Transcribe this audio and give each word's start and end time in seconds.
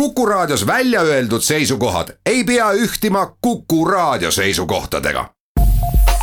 Kuku 0.00 0.26
Raadios 0.26 0.66
välja 0.66 1.00
öeldud 1.00 1.40
seisukohad 1.40 2.08
ei 2.26 2.44
pea 2.44 2.72
ühtima 2.72 3.36
Kuku 3.40 3.84
Raadio 3.84 4.30
seisukohtadega. 4.30 5.28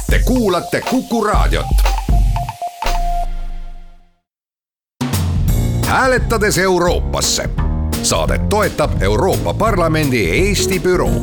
Te 0.09 0.19
kuulate 0.25 0.81
Kuku 0.89 1.23
Raadiot. 1.23 1.65
hääletades 5.85 6.57
Euroopasse. 6.57 7.49
saadet 8.01 8.49
toetab 8.49 9.01
Euroopa 9.01 9.53
Parlamendi 9.53 10.29
Eesti 10.29 10.79
büroo 10.79 11.21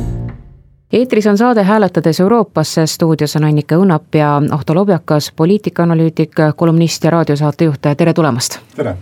eetris 0.93 1.27
on 1.27 1.37
saade 1.37 1.63
Hääletades 1.63 2.19
Euroopasse, 2.19 2.85
stuudios 2.85 3.35
on 3.35 3.43
Annika 3.43 3.75
Õunap 3.75 4.15
ja 4.15 4.41
Ahto 4.51 4.75
Lobjakas, 4.75 5.31
poliitikaanalüütik, 5.35 6.31
kolumnist 6.55 7.03
ja 7.03 7.09
raadiosaatejuht, 7.09 7.81
tere 7.97 8.13
tulemast! 8.13 8.59
tere! 8.75 8.97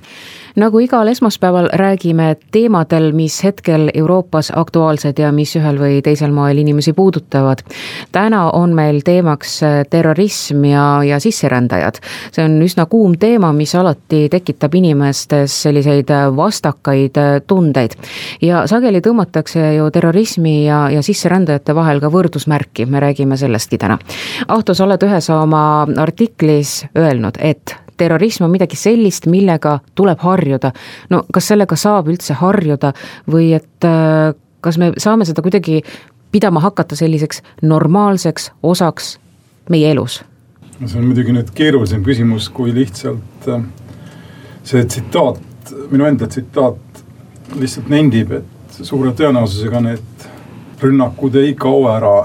Nagu 0.55 0.79
igal 0.79 1.07
esmaspäeval 1.07 1.69
räägime 1.73 2.35
teemadel, 2.51 3.11
mis 3.13 3.43
hetkel 3.43 3.89
Euroopas 3.93 4.51
aktuaalsed 4.55 5.19
ja 5.19 5.31
mis 5.31 5.55
ühel 5.55 5.79
või 5.79 6.01
teisel 6.03 6.31
moel 6.31 6.57
inimesi 6.57 6.93
puudutavad. 6.93 7.63
täna 8.11 8.49
on 8.51 8.73
meil 8.75 9.01
teemaks 9.05 9.59
terrorism 9.89 10.63
ja, 10.65 11.03
ja 11.03 11.19
sisserändajad. 11.19 11.99
see 12.31 12.45
on 12.45 12.61
üsna 12.61 12.85
kuum 12.85 13.17
teema, 13.17 13.53
mis 13.53 13.75
alati 13.75 14.27
tekitab 14.29 14.75
inimestes 14.75 15.61
selliseid 15.63 16.09
vastakaid 16.35 17.19
tundeid. 17.47 17.95
ja 18.41 18.67
sageli 18.67 19.01
tõmmatakse 19.01 19.75
ju 19.75 19.91
terrorismi 19.91 20.65
ja, 20.65 20.89
ja 20.89 21.01
sisserändajate 21.01 21.75
vahel 21.75 21.99
ka 21.99 22.09
võrdusmärki, 22.09 22.85
me 22.85 22.99
räägime 22.99 23.37
sellestki 23.37 23.77
täna. 23.77 23.99
Ahto, 24.47 24.73
sa 24.73 24.85
oled 24.85 25.03
ühes 25.03 25.29
oma 25.29 25.87
artiklis 25.97 26.85
öelnud, 26.97 27.37
et 27.39 27.75
terrorism 27.99 28.47
on 28.47 28.53
midagi 28.53 28.79
sellist, 28.79 29.27
millega 29.29 29.79
tuleb 29.95 30.21
harjuda. 30.23 30.71
no 31.09 31.23
kas 31.33 31.51
sellega 31.51 31.75
saab 31.79 32.09
üldse 32.11 32.37
harjuda 32.39 32.93
või 33.29 33.53
et 33.57 33.87
äh, 33.87 34.33
kas 34.61 34.79
me 34.81 34.93
saame 34.97 35.27
seda 35.27 35.43
kuidagi 35.45 35.81
pidama 36.31 36.63
hakata 36.63 36.95
selliseks 36.95 37.43
normaalseks 37.61 38.51
osaks 38.63 39.17
meie 39.69 39.91
elus? 39.91 40.21
no 40.79 40.87
see 40.87 40.99
on 41.01 41.09
muidugi 41.11 41.35
nüüd 41.35 41.51
keerulisem 41.55 42.03
küsimus, 42.05 42.49
kui 42.49 42.73
lihtsalt 42.75 43.49
äh, 43.51 43.63
see 44.63 44.85
tsitaat, 44.85 45.73
minu 45.91 46.07
enda 46.07 46.27
tsitaat 46.27 47.03
lihtsalt 47.59 47.89
nendib, 47.89 48.31
et 48.39 48.81
suure 48.85 49.11
tõenäosusega 49.17 49.81
need 49.83 50.27
rünnakud 50.81 51.35
ei 51.41 51.53
kao 51.59 51.87
ära 51.91 52.15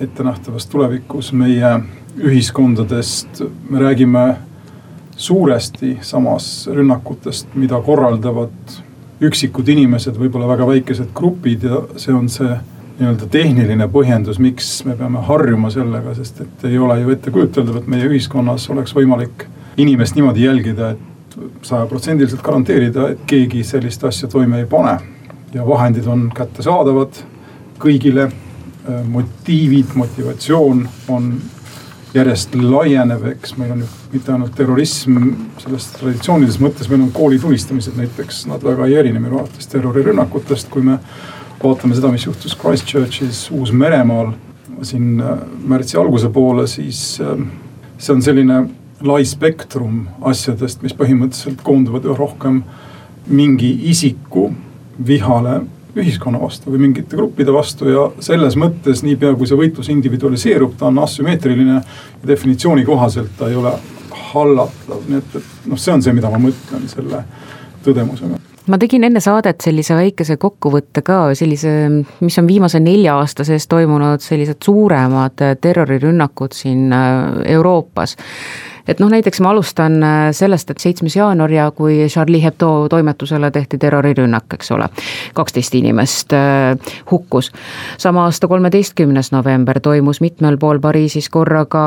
ettenähtavas 0.00 0.66
tulevikus 0.66 1.32
meie 1.36 1.74
ühiskondadest, 2.18 3.42
me 3.70 3.82
räägime 3.82 4.24
suuresti 5.20 5.98
samas 6.00 6.68
rünnakutest, 6.72 7.52
mida 7.54 7.80
korraldavad 7.84 8.78
üksikud 9.20 9.68
inimesed, 9.68 10.16
võib-olla 10.16 10.48
väga 10.48 10.66
väikesed 10.70 11.10
grupid 11.14 11.66
ja 11.68 11.82
see 12.00 12.14
on 12.16 12.28
see 12.32 12.48
nii-öelda 13.00 13.28
tehniline 13.32 13.88
põhjendus, 13.92 14.40
miks 14.40 14.70
me 14.88 14.96
peame 14.96 15.20
harjuma 15.28 15.70
sellega, 15.72 16.14
sest 16.16 16.40
et 16.44 16.64
ei 16.68 16.78
ole 16.80 16.98
ju 17.02 17.12
ettekujuteldav, 17.14 17.80
et 17.80 17.92
meie 17.92 18.08
ühiskonnas 18.08 18.66
oleks 18.72 18.96
võimalik 18.96 19.46
inimest 19.80 20.16
niimoodi 20.16 20.44
jälgida, 20.44 20.94
et 20.96 21.38
sajaprotsendiliselt 21.64 22.42
garanteerida, 22.44 23.10
et 23.12 23.22
keegi 23.28 23.64
sellist 23.64 24.04
asja 24.04 24.28
toime 24.28 24.60
ei 24.60 24.68
pane. 24.68 24.98
ja 25.54 25.64
vahendid 25.66 26.06
on 26.06 26.28
kättesaadavad 26.34 27.16
kõigile, 27.82 28.28
motiivid, 29.10 29.96
motivatsioon 29.98 30.84
on 31.08 31.32
järjest 32.14 32.54
laienev, 32.54 33.24
eks 33.32 33.56
meil 33.58 33.72
on 33.74 33.82
ju 33.82 33.88
mitte 34.12 34.32
ainult 34.34 34.54
terrorism 34.58 35.18
selles 35.62 35.86
traditsioonilises 35.94 36.60
mõttes, 36.62 36.88
meil 36.90 37.04
on 37.04 37.12
koolitulistamised 37.14 37.98
näiteks, 37.98 38.44
nad 38.50 38.64
väga 38.66 38.88
ei 38.88 38.96
erine 39.02 39.22
minu 39.22 39.38
arvates 39.38 39.70
terrorirünnakutest, 39.70 40.70
kui 40.72 40.82
me 40.86 40.98
vaatame 41.62 41.94
seda, 41.94 42.10
mis 42.12 42.26
juhtus 42.26 42.56
Christchurchis 42.58 43.46
Uus-Meremaal 43.54 44.32
siin 44.82 45.20
äh, 45.20 45.42
märtsi 45.68 45.98
alguse 46.00 46.30
poole, 46.32 46.66
siis 46.70 47.20
äh, 47.22 47.36
see 47.98 48.14
on 48.16 48.22
selline 48.24 48.62
lai 49.06 49.22
spektrum 49.24 50.04
asjadest, 50.28 50.82
mis 50.84 50.96
põhimõtteliselt 50.96 51.62
koonduvad 51.64 52.08
üha 52.08 52.16
rohkem 52.18 52.62
mingi 53.30 53.70
isiku 53.92 54.50
vihale 55.06 55.60
ühiskonna 55.96 56.38
vastu 56.40 56.70
või 56.70 56.84
mingite 56.86 57.16
gruppide 57.18 57.52
vastu 57.54 57.88
ja 57.90 58.04
selles 58.22 58.56
mõttes 58.60 59.02
niipea 59.02 59.32
kui 59.38 59.48
see 59.48 59.58
võitlus 59.58 59.90
individualiseerub, 59.92 60.76
ta 60.78 60.90
on 60.90 61.00
asümmeetriline. 61.02 61.80
definitsiooni 62.26 62.84
kohaselt 62.84 63.32
ta 63.38 63.48
ei 63.48 63.56
ole 63.56 63.72
hallatav, 64.34 65.02
nii 65.08 65.18
et, 65.20 65.40
et 65.40 65.66
noh, 65.70 65.80
see 65.80 65.94
on 65.94 66.04
see, 66.04 66.14
mida 66.16 66.30
ma 66.32 66.40
mõtlen 66.42 66.86
selle 66.90 67.24
tõdemusega. 67.84 68.40
Ma 68.70 68.78
tegin 68.78 69.02
enne 69.06 69.22
saadet 69.24 69.64
sellise 69.64 69.96
väikese 69.96 70.36
kokkuvõtte 70.38 71.02
ka 71.02 71.32
sellise, 71.34 71.70
mis 72.20 72.36
on 72.38 72.46
viimase 72.46 72.78
nelja 72.82 73.16
aasta 73.18 73.46
sees 73.48 73.66
toimunud 73.70 74.22
sellised 74.22 74.60
suuremad 74.62 75.40
terrorirünnakud 75.64 76.54
siin 76.54 76.92
äh, 76.94 77.40
Euroopas 77.56 78.14
et 78.90 79.00
noh, 79.00 79.10
näiteks 79.10 79.40
ma 79.44 79.52
alustan 79.54 80.02
äh, 80.02 80.18
sellest, 80.36 80.70
et 80.70 80.82
seitsmes 80.82 81.16
jaanuar 81.16 81.52
ja 81.52 81.68
kui 81.74 82.06
Charlie 82.08 82.42
Hebdo 82.42 82.88
toimetusele 82.90 83.50
tehti 83.54 83.78
terrorirünnak, 83.78 84.56
eks 84.58 84.72
ole. 84.74 84.88
kaksteist 85.34 85.74
inimest 85.78 86.32
äh, 86.32 86.94
hukkus. 87.10 87.52
sama 87.98 88.24
aasta 88.24 88.48
kolmeteistkümnes 88.48 89.32
november 89.32 89.80
toimus 89.80 90.20
mitmel 90.20 90.58
pool 90.58 90.80
Pariisis 90.80 91.28
korraga 91.28 91.84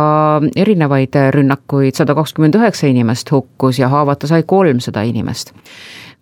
erinevaid 0.55 1.19
rünnakuid, 1.35 1.95
sada 1.95 2.15
kakskümmend 2.15 2.55
üheksa 2.55 2.87
inimest 2.87 3.31
hukkus 3.31 3.79
ja 3.79 3.89
haavata 3.89 4.27
sai 4.27 4.43
kolmsada 4.43 5.01
inimest 5.01 5.53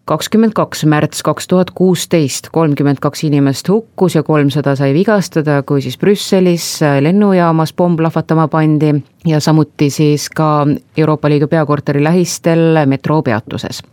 kakskümmend 0.06 0.54
kaks 0.58 0.84
märts 0.90 1.24
kaks 1.24 1.48
tuhat 1.48 1.72
kuusteist, 1.78 2.50
kolmkümmend 2.52 3.00
kaks 3.00 3.24
inimest 3.24 3.70
hukkus 3.70 4.16
ja 4.18 4.24
kolmsada 4.24 4.76
sai 4.76 4.94
vigastada, 4.94 5.62
kui 5.64 5.82
siis 5.82 5.98
Brüsselis 6.02 6.66
lennujaamas 7.06 7.74
pomm 7.78 7.96
plahvatama 8.00 8.48
pandi 8.52 8.96
ja 9.26 9.40
samuti 9.40 9.90
siis 9.90 10.30
ka 10.30 10.68
Euroopa 10.98 11.30
Liidu 11.30 11.48
peakorteri 11.48 12.04
lähistel 12.04 12.86
metroopeatuses. 12.86 13.84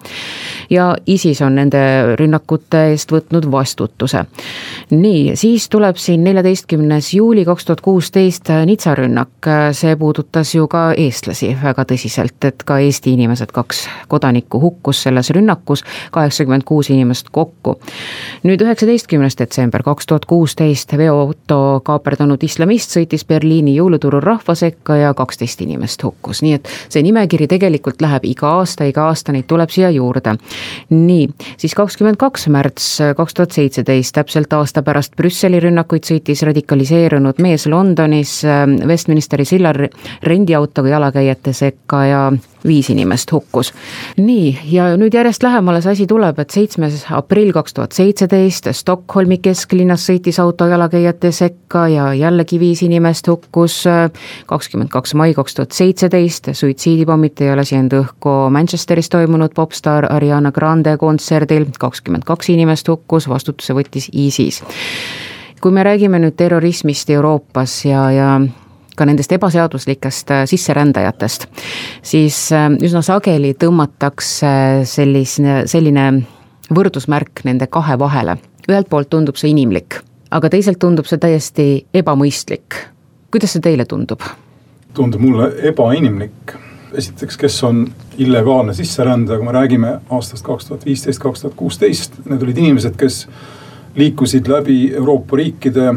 ja 0.71 0.97
ISIS 1.07 1.43
on 1.43 1.55
nende 1.55 1.79
rünnakute 2.17 2.87
eest 2.91 3.13
võtnud 3.13 3.51
vastutuse. 3.51 4.25
nii, 4.91 5.37
siis 5.37 5.69
tuleb 5.69 5.97
siin 5.97 6.25
neljateistkümnes 6.25 7.15
juuli 7.15 7.45
kaks 7.45 7.65
tuhat 7.65 7.81
kuusteist 7.81 8.49
Nitsa 8.67 8.95
rünnak, 8.95 9.49
see 9.73 9.97
puudutas 9.97 10.55
ju 10.55 10.69
ka 10.69 10.93
eestlasi 10.97 11.57
väga 11.63 11.85
tõsiselt, 11.85 12.45
et 12.45 12.63
ka 12.65 12.79
Eesti 12.79 13.13
inimesed, 13.13 13.53
kaks 13.53 13.89
kodanikku 14.09 14.61
hukkus 14.61 15.03
selles 15.03 15.31
rünnakus, 15.31 15.85
kaheksakümmend 16.11 16.65
kuus 16.65 16.91
inimest 16.91 17.29
kokku. 17.33 17.81
nüüd 18.43 18.65
üheksateistkümnes 18.65 19.39
detsember 19.39 19.83
kaks 19.83 20.07
tuhat 20.07 20.25
kuusteist 20.25 20.97
veoauto 20.97 21.81
kaaperdanud 21.85 22.43
islamist 22.43 22.97
sõitis 22.97 23.27
Berliini 23.29 23.77
jõuluturul 23.77 24.25
rahva 24.25 24.55
sekka 24.55 24.97
ja 24.97 25.15
kaksteist 25.19 25.63
inimest 25.65 26.05
hukkus, 26.07 26.43
nii 26.47 26.55
et 26.59 26.71
see 26.89 27.03
nimekiri 27.05 27.49
tegelikult 27.51 28.03
läheb 28.05 28.29
iga 28.29 28.55
aasta, 28.61 28.87
iga 28.89 29.09
aasta 29.11 29.35
neid 29.35 29.49
tuleb 29.51 29.73
siia 29.75 29.91
juurde. 29.95 30.37
nii, 30.91 31.29
siis 31.59 31.75
kakskümmend 31.75 32.21
kaks 32.21 32.49
märts 32.53 32.89
kaks 33.17 33.35
tuhat 33.35 33.57
seitseteist, 33.57 34.15
täpselt 34.15 34.53
aasta 34.53 34.83
pärast 34.87 35.17
Brüsseli 35.17 35.61
rünnakuid 35.63 36.07
sõitis 36.09 36.43
radikaliseerunud 36.47 37.43
mees 37.43 37.67
Londonis 37.67 38.39
äh, 38.47 38.65
Westminsteri 38.87 39.45
sillal 39.49 39.89
rendiautoga 40.23 40.95
jalakäijate 40.97 41.53
sekka 41.53 42.05
ja 42.07 42.23
viis 42.67 42.91
inimest 42.91 43.33
hukkus. 43.33 43.73
nii, 44.17 44.59
ja 44.73 44.97
nüüd 44.97 45.15
järjest 45.15 45.43
lähemale 45.43 45.81
see 45.83 45.93
asi 45.93 46.07
tuleb, 46.07 46.39
et 46.39 46.51
seitsmes 46.51 47.05
aprill 47.15 47.53
kaks 47.53 47.75
tuhat 47.75 47.93
seitseteist 47.97 48.71
Stockholmi 48.73 49.39
kesklinnas 49.43 50.07
sõitis 50.09 50.41
auto 50.43 50.67
jalakäijate 50.67 51.33
sekka 51.33 51.87
ja 51.89 52.13
jällegi 52.15 52.61
viis 52.61 52.83
inimest 52.83 53.29
hukkus. 53.29 53.85
kakskümmend 54.47 54.91
kaks 54.91 55.15
mai 55.15 55.35
kaks 55.35 55.55
tuhat 55.55 55.73
seitseteist 55.73 56.53
suitsiidipommitaja 56.53 57.57
lasi 57.57 57.77
end 57.77 57.93
õhku 57.93 58.51
Manchesteris 58.51 59.09
toimunud 59.09 59.55
popstaar 59.55 60.13
Ariana 60.13 60.53
Grande 60.53 60.97
kontserdil, 60.97 61.67
kakskümmend 61.79 62.25
kaks 62.25 62.49
inimest 62.49 62.89
hukkus, 62.89 63.29
vastutuse 63.29 63.75
võttis 63.75 64.11
ISIS 64.13 64.63
kui 65.61 65.75
me 65.75 65.83
räägime 65.83 66.21
nüüd 66.23 66.37
terrorismist 66.39 67.11
Euroopas 67.11 67.85
ja, 67.85 68.11
ja 68.15 68.29
ka 68.99 69.07
nendest 69.09 69.33
ebaseaduslikest 69.37 70.35
äh, 70.35 70.43
sisserändajatest, 70.51 71.47
siis 72.03 72.41
äh, 72.53 72.69
üsna 72.83 73.03
sageli 73.07 73.55
tõmmatakse 73.59 74.53
selline, 74.89 75.63
selline 75.71 76.11
võrdusmärk 76.75 77.45
nende 77.49 77.71
kahe 77.71 77.99
vahele. 77.99 78.39
ühelt 78.69 78.89
poolt 78.91 79.09
tundub 79.11 79.39
see 79.41 79.55
inimlik, 79.55 80.03
aga 80.31 80.51
teiselt 80.53 80.79
tundub 80.79 81.07
see 81.09 81.19
täiesti 81.19 81.69
ebamõistlik. 81.95 82.83
kuidas 83.31 83.57
see 83.57 83.65
teile 83.65 83.85
tundub? 83.85 84.25
tundub 84.95 85.21
mulle 85.21 85.53
ebainimlik. 85.71 86.57
esiteks, 86.93 87.37
kes 87.37 87.63
on 87.65 87.87
illegaalne 88.19 88.75
sisserändaja, 88.75 89.39
kui 89.39 89.47
me 89.47 89.53
räägime 89.53 90.01
aastast 90.11 90.45
kaks 90.45 90.67
tuhat 90.67 90.85
viisteist, 90.85 91.21
kaks 91.21 91.41
tuhat 91.41 91.57
kuusteist, 91.57 92.15
need 92.25 92.43
olid 92.43 92.59
inimesed, 92.59 92.97
kes 92.97 93.27
liikusid 93.99 94.49
läbi 94.49 94.95
Euroopa 94.95 95.37
riikide 95.37 95.93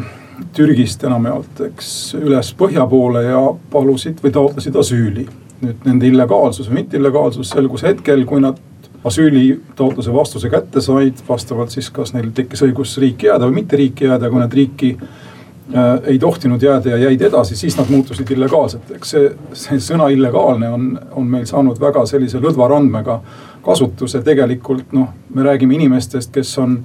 Türgist 0.56 1.04
enamjaolt, 1.04 1.62
eks, 1.68 1.92
üles 2.20 2.52
põhja 2.58 2.86
poole 2.90 3.24
ja 3.28 3.40
palusid 3.72 4.20
või 4.24 4.34
taotlesid 4.36 4.76
asüüli. 4.76 5.28
nüüd 5.62 5.84
nende 5.86 6.08
illegaalsus 6.10 6.70
või 6.70 6.80
mitte 6.80 6.98
illegaalsus 6.98 7.52
selgus 7.54 7.84
hetkel, 7.86 8.24
kui 8.26 8.42
nad 8.42 8.58
asüülitaotluse 9.04 10.14
vastuse 10.14 10.50
kätte 10.50 10.82
said, 10.82 11.22
vastavalt 11.28 11.74
siis 11.74 11.90
kas 11.94 12.14
neil 12.14 12.32
tekkis 12.34 12.64
õigus 12.66 12.98
riiki 13.02 13.30
jääda 13.30 13.50
või 13.50 13.62
mitte 13.62 13.78
riiki 13.78 14.06
jääda, 14.06 14.30
kui 14.30 14.42
nad 14.42 14.54
riiki 14.54 14.90
äh, 14.98 15.94
ei 16.14 16.20
tohtinud 16.20 16.62
jääda 16.62 16.94
ja 16.94 16.98
jäid 17.08 17.22
edasi, 17.22 17.56
siis 17.56 17.78
nad 17.78 17.90
muutusid 17.90 18.30
illegaalseteks. 18.32 19.10
see, 19.10 19.32
see 19.54 19.80
sõna 19.82 20.10
illegaalne 20.14 20.70
on, 20.70 20.92
on 21.12 21.30
meil 21.30 21.46
saanud 21.50 21.80
väga 21.82 22.06
sellise 22.06 22.42
lõdva 22.42 22.70
randmega 22.70 23.22
kasutuse, 23.66 24.22
tegelikult 24.22 24.94
noh, 24.94 25.10
me 25.34 25.46
räägime 25.50 25.78
inimestest, 25.78 26.32
kes 26.34 26.58
on 26.62 26.80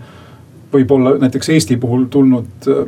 võib-olla 0.73 1.17
näiteks 1.20 1.53
Eesti 1.53 1.76
puhul 1.81 2.08
tulnud 2.11 2.70
äh, 2.73 2.87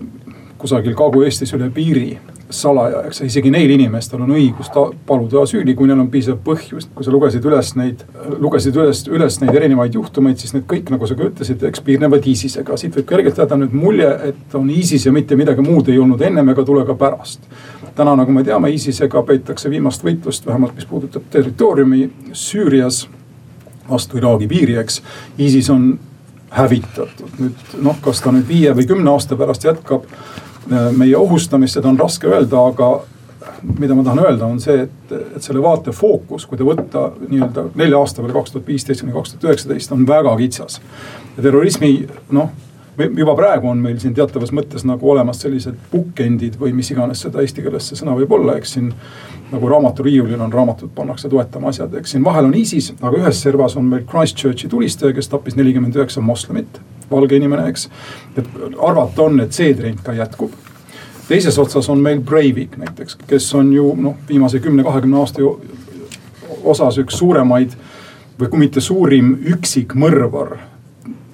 kusagil 0.58 0.96
Kagu-Eestis 0.99 1.55
üle 1.56 1.70
piiri 1.75 2.19
salaja, 2.50 3.02
eks 3.06 3.20
isegi 3.26 3.50
neil 3.52 3.70
inimestel 3.75 4.22
on 4.25 4.32
õigus 4.32 4.70
paluda 5.06 5.43
asüüli, 5.43 5.75
kui 5.76 5.88
neil 5.88 6.00
on 6.00 6.08
piisav 6.12 6.38
põhjus. 6.44 6.88
kui 6.94 7.05
sa 7.05 7.12
lugesid 7.12 7.44
üles 7.44 7.75
neid, 7.76 8.05
lugesid 8.40 8.76
üles, 8.76 9.02
üles 9.12 9.40
neid 9.43 9.55
erinevaid 9.55 9.94
juhtumeid, 9.94 10.38
siis 10.40 10.55
need 10.56 10.64
kõik, 10.70 10.88
nagu 10.94 11.06
sa 11.06 11.16
ka 11.19 11.28
ütlesid, 11.28 11.62
eks 11.69 11.84
piirnevad 11.84 12.26
ISISega. 12.26 12.76
siit 12.76 12.96
võib 12.96 13.08
kergelt 13.08 13.38
jääda 13.38 13.60
nüüd 13.60 13.76
mulje, 13.76 14.08
et 14.31 14.55
on 14.55 14.70
ISIS 14.70 15.06
ja 15.06 15.12
mitte 15.12 15.37
midagi 15.37 15.64
muud 15.64 15.88
ei 15.88 15.99
olnud 15.99 16.22
ennem 16.22 16.49
ega 16.55 16.64
tule 16.64 16.87
ka 16.87 16.94
pärast. 16.94 17.40
täna, 17.94 18.16
nagu 18.16 18.32
me 18.32 18.44
teame, 18.44 18.70
ISISega 18.70 19.22
peetakse 19.22 19.70
viimast 19.70 20.05
võitlust, 20.05 20.46
vähemalt 20.46 20.75
mis 20.75 20.87
puudutab 20.87 21.22
territooriumi 21.31 22.10
Süürias 22.32 23.08
vastu 23.88 24.19
Iraagi 24.19 24.49
piiri, 24.49 24.76
eks. 24.76 25.02
ISIS 25.38 25.70
on 25.70 25.99
hävitatud, 26.50 27.32
nüüd 27.38 27.81
noh, 27.84 27.96
kas 28.00 28.22
ta 28.25 28.32
nüüd 28.32 28.49
viie 28.49 28.72
või 28.72 28.87
kümne 28.88 29.10
aasta 29.12 29.37
pärast 29.37 29.64
jätkab 29.64 30.06
meie 30.69 31.17
ohustamist, 31.17 31.79
seda 31.79 31.88
on 31.88 31.99
raske 31.99 32.29
öelda, 32.29 32.61
aga 32.73 32.91
mida 33.79 33.94
ma 33.94 34.05
tahan 34.05 34.19
öelda, 34.25 34.47
on 34.47 34.61
see, 34.61 34.85
et, 34.87 35.12
et 35.37 35.43
selle 35.43 35.62
vaate 35.62 35.93
fookus, 35.97 36.47
kui 36.47 36.59
ta 36.59 36.67
võtta 36.67 37.09
nii-öelda 37.25 37.69
nelja 37.79 38.00
aasta 38.00 38.23
peale, 38.23 38.37
kaks 38.37 38.55
tuhat 38.55 38.69
viisteist 38.69 39.05
kuni 39.05 39.15
kaks 39.15 39.35
tuhat 39.35 39.49
üheksateist 39.49 39.94
on 39.94 40.06
väga 40.09 40.35
kitsas. 40.38 40.81
terrorismi 41.41 41.93
noh, 42.35 42.50
juba 43.17 43.35
praegu 43.38 43.70
on 43.70 43.81
meil 43.82 43.99
siin 44.03 44.15
teatavas 44.15 44.53
mõttes 44.55 44.85
nagu 44.88 45.11
olemas 45.11 45.43
sellised 45.43 45.79
bookend'id 45.93 46.59
või 46.61 46.75
mis 46.75 46.91
iganes 46.91 47.23
seda 47.26 47.43
eesti 47.43 47.62
keeles 47.62 47.91
see 47.91 48.00
sõna 48.00 48.17
võib 48.19 48.32
olla, 48.38 48.59
eks 48.59 48.76
siin. 48.79 48.93
nagu 49.49 49.69
raamaturiiulil 49.69 50.41
on 50.44 50.53
raamatud, 50.53 50.91
pannakse 50.94 51.29
toetama 51.32 51.70
asjad, 51.73 51.94
eks 51.97 52.11
siin 52.12 52.25
vahel 52.25 52.50
on 52.50 52.55
ISIS, 52.55 52.93
aga 53.00 53.17
ühes 53.17 53.43
servas 53.43 53.76
on 53.81 53.87
meil 53.88 54.05
Christchurchi 54.05 54.69
tulistaja, 54.69 55.15
kes 55.17 55.29
tappis 55.32 55.56
nelikümmend 55.56 55.97
üheksa 55.97 56.20
moslemit 56.20 56.81
valge 57.10 57.37
inimene, 57.37 57.69
eks. 57.69 57.88
et 58.37 58.49
arvata 58.78 59.22
on, 59.22 59.40
et 59.40 59.52
see 59.52 59.75
trend 59.75 60.02
ka 60.05 60.12
jätkub. 60.12 60.52
teises 61.28 61.58
otsas 61.58 61.88
on 61.88 62.00
meil 62.00 62.20
Breivik 62.20 62.76
näiteks, 62.76 63.19
kes 63.26 63.55
on 63.55 63.72
ju 63.72 63.94
noh, 63.96 64.16
viimase 64.28 64.60
kümne-kahekümne 64.64 65.19
aasta 65.19 65.43
osas 66.64 66.99
üks 66.99 67.19
suuremaid 67.19 67.76
või 68.40 68.49
kui 68.49 68.58
mitte 68.58 68.81
suurim 68.81 69.38
üksikmõrvar. 69.55 70.58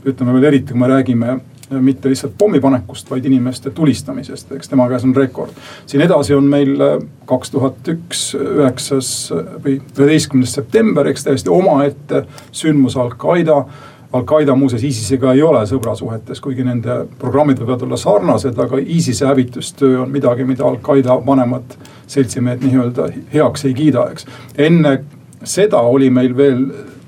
ütleme 0.05 0.32
veel 0.32 0.44
eriti, 0.44 0.73
kui 0.73 0.81
me 0.81 0.88
räägime 0.88 1.41
mitte 1.71 2.09
lihtsalt 2.09 2.35
pommipanekust, 2.38 3.11
vaid 3.11 3.25
inimeste 3.25 3.71
tulistamisest, 3.71 4.53
eks 4.53 4.69
tema 4.69 4.88
käes 4.88 5.05
on 5.05 5.17
rekord. 5.17 5.50
siin 5.87 6.03
edasi 6.03 6.35
on 6.35 6.44
meil 6.44 6.81
äh, 6.81 6.99
kaks 7.26 7.50
tuhat 7.50 7.88
üks, 7.88 8.35
üheksas 8.35 9.32
või 9.65 9.79
üheteistkümnes 9.81 10.55
september, 10.55 11.09
eks 11.09 11.25
täiesti 11.25 11.50
omaette 11.50 12.25
sündmus 12.53 12.97
Al-Qaeda 12.97 13.65
Al-Qaeda 14.14 14.55
muuseas 14.55 14.84
ISISega 14.87 15.32
ei 15.34 15.43
ole 15.43 15.64
sõbrasuhetes, 15.66 16.38
kuigi 16.43 16.62
nende 16.66 17.00
programmid 17.19 17.58
võivad 17.58 17.82
olla 17.87 17.99
sarnased, 17.99 18.58
aga 18.62 18.78
ISISe 18.78 19.26
hävitustöö 19.26 20.05
on 20.05 20.12
midagi, 20.14 20.46
mida 20.46 20.66
Al-Qaeda 20.69 21.19
vanemad 21.26 21.75
seltsimehed 22.06 22.62
nii-öelda 22.62 23.08
heaks 23.32 23.66
ei 23.66 23.75
kiida, 23.75 24.06
eks. 24.14 24.28
enne 24.69 24.99
seda 25.43 25.81
oli 25.82 26.11
meil 26.14 26.37
veel 26.37 26.62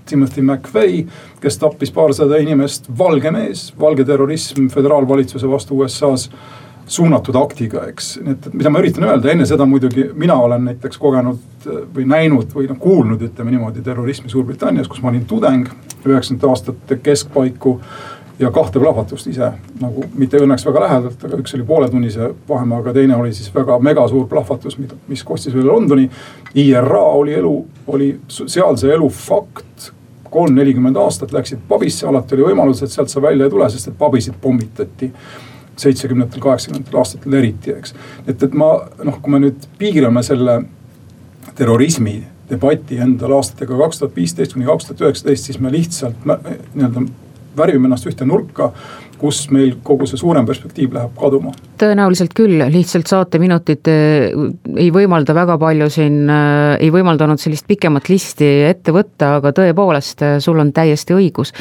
Timothy 0.07 0.43
McVeigh, 0.43 1.11
kes 1.43 1.59
tappis 1.63 1.91
paarsada 1.95 2.39
inimest, 2.43 2.91
valge 2.99 3.31
mees, 3.35 3.69
valge 3.81 4.05
terrorism 4.07 4.69
föderaalvalitsuse 4.73 5.51
vastu 5.51 5.79
USA-s 5.83 6.31
suunatud 6.87 7.35
aktiga, 7.35 7.85
eks. 7.91 8.17
nii 8.23 8.35
et 8.37 8.49
mida 8.55 8.71
ma 8.71 8.81
üritan 8.83 9.07
öelda, 9.09 9.31
enne 9.33 9.47
seda 9.49 9.67
muidugi 9.67 10.07
mina 10.15 10.37
olen 10.39 10.69
näiteks 10.71 10.99
kogenud 11.03 11.67
äh, 11.67 11.81
või 11.95 12.07
näinud 12.09 12.53
või 12.55 12.69
noh 12.71 12.79
kuulnud, 12.79 13.23
ütleme 13.27 13.55
niimoodi 13.55 13.83
terrorismi 13.87 14.31
Suurbritannias, 14.31 14.89
kus 14.89 15.03
ma 15.03 15.11
olin 15.11 15.25
tudeng 15.27 15.67
üheksakümnendate 16.07 16.51
aastate 16.51 17.01
keskpaiku. 17.03 17.81
ja 18.39 18.51
kahte 18.53 18.79
plahvatust 18.79 19.27
ise 19.27 19.47
nagu 19.81 20.05
mitte 20.15 20.37
õnneks 20.37 20.67
väga 20.67 20.81
lähedalt, 20.81 21.23
aga 21.25 21.39
üks 21.41 21.55
oli 21.57 21.65
pooletunnise 21.65 22.35
vahemaaga, 22.49 22.93
teine 22.93 23.17
oli 23.17 23.33
siis 23.33 23.49
väga 23.55 23.79
megasuur 23.79 24.27
plahvatus, 24.29 24.77
mis 25.09 25.25
kostis 25.25 25.55
üle 25.55 25.65
Londoni. 25.65 26.11
IRA 26.55 27.03
oli 27.17 27.33
elu, 27.35 27.55
oli 27.87 28.11
sealse 28.29 28.93
elu 28.93 29.09
fakt 29.09 29.91
kolm, 30.31 30.55
nelikümmend 30.55 30.97
aastat 31.01 31.33
läksid 31.33 31.65
pabisse, 31.69 32.07
alati 32.07 32.37
oli 32.37 32.51
võimalus, 32.51 32.83
et 32.85 32.93
sealt 32.93 33.09
sa 33.09 33.23
välja 33.23 33.49
ei 33.49 33.51
tule, 33.51 33.71
sest 33.73 33.89
et 33.89 33.99
pabisid 33.99 34.37
pommitati 34.41 35.11
seitsmekümnendatel, 35.81 36.43
kaheksakümnendatel 36.45 37.01
aastatel 37.01 37.37
eriti, 37.41 37.75
eks. 37.77 37.95
et, 38.27 38.43
et 38.43 38.57
ma 38.57 38.71
noh, 39.05 39.21
kui 39.23 39.35
me 39.35 39.43
nüüd 39.47 39.69
piirame 39.81 40.23
selle 40.27 40.63
terrorismi 41.57 42.17
debati 42.51 43.01
endal 43.03 43.37
aastatega 43.39 43.79
kaks 43.83 44.01
tuhat 44.01 44.17
viisteist 44.17 44.55
kuni 44.55 44.69
kaks 44.69 44.89
tuhat 44.89 45.07
üheksateist, 45.07 45.49
siis 45.51 45.61
me 45.61 45.73
lihtsalt 45.73 46.27
nii-öelda 46.27 47.07
värvime 47.57 47.89
ennast 47.89 48.07
ühte 48.09 48.27
nurka 48.29 48.71
kus 49.19 49.47
meil 49.55 49.77
kogu 49.85 50.07
see 50.09 50.21
suurem 50.21 50.47
perspektiiv 50.49 50.95
läheb 50.97 51.15
kaduma? 51.19 51.53
tõenäoliselt 51.81 52.33
küll, 52.37 52.61
lihtsalt 52.73 53.11
saateminutid 53.11 53.91
eh, 53.93 54.31
ei 54.77 54.89
võimalda 54.95 55.35
väga 55.37 55.59
palju 55.61 55.89
siin, 55.93 56.23
eh, 56.33 56.77
ei 56.87 56.93
võimaldanud 56.95 57.41
sellist 57.41 57.67
pikemat 57.69 58.09
listi 58.13 58.49
ette 58.69 58.95
võtta, 58.97 59.37
aga 59.41 59.53
tõepoolest, 59.57 60.25
eh, 60.25 60.39
sul 60.45 60.61
on 60.63 60.73
täiesti 60.77 61.17
õigus. 61.17 61.53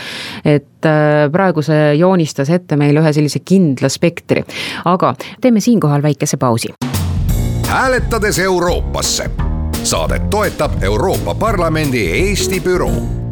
et 0.45 0.85
praegu 1.31 1.63
see 1.65 1.95
joonistas 1.97 2.49
ette 2.53 2.77
meile 2.77 3.01
ühe 3.01 3.13
sellise 3.13 3.39
kindla 3.41 3.89
spektri, 3.89 4.43
aga 4.85 5.15
teeme 5.41 5.59
siinkohal 5.63 6.03
väikese 6.05 6.37
pausi. 6.37 6.73
hääletades 7.67 8.39
Euroopasse 8.39 9.29
saadet 9.83 10.29
toetab 10.29 10.83
Euroopa 10.83 11.35
Parlamendi 11.35 12.07
Eesti 12.11 12.59
büroo 12.59 13.24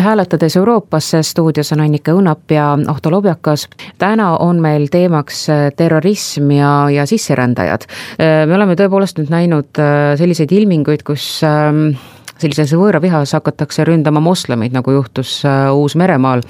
hääletades 0.00 0.56
Euroopasse, 0.56 1.22
stuudios 1.22 1.72
on 1.72 1.80
Annika 1.80 2.12
Õunap 2.12 2.50
ja 2.50 2.78
Ahto 2.88 3.10
Lobjakas. 3.10 3.68
täna 3.98 4.36
on 4.36 4.60
meil 4.60 4.86
teemaks 4.90 5.48
äh, 5.50 5.72
terrorism 5.76 6.50
ja, 6.50 6.90
ja 6.90 7.06
sisserändajad. 7.06 7.86
Äh, 8.20 8.46
me 8.46 8.54
oleme 8.54 8.76
tõepoolest 8.76 9.20
nüüd 9.20 9.32
näinud 9.32 9.80
äh, 9.80 10.16
selliseid 10.18 10.52
ilminguid, 10.52 11.02
kus 11.06 11.40
ähm, 11.46 11.96
sellises 12.40 12.72
võõravihas 12.76 13.34
hakatakse 13.36 13.84
ründama 13.84 14.20
moslemeid, 14.24 14.72
nagu 14.72 14.92
juhtus 14.92 15.42
Uus-Meremaal. 15.74 16.42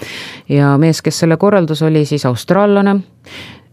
ja 0.48 0.76
mees, 0.78 1.02
kes 1.02 1.18
selle 1.24 1.36
korraldas, 1.36 1.82
oli 1.82 2.04
siis 2.06 2.26
austraallane 2.26 3.00